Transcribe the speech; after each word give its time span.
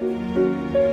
Música 0.00 0.87